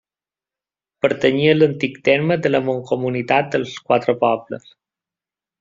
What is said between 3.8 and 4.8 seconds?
Quatre Pobles.